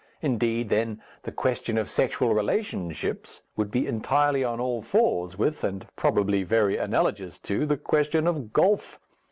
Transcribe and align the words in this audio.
Indeed, 0.23 0.69
then 0.69 0.99
the 1.21 1.31
question 1.31 1.77
of 1.77 1.87
sexual 1.87 2.33
relationships 2.33 3.43
would 3.55 3.69
be 3.69 3.85
entirely 3.85 4.43
on 4.43 4.59
all 4.59 4.81
fours 4.81 5.37
with, 5.37 5.63
and 5.63 5.85
probably 5.95 6.41
very 6.41 6.75
analogous 6.75 7.37
to, 7.41 7.67
the 7.67 7.77
question 7.77 8.25
of 8.25 8.51
golf. 8.51 8.97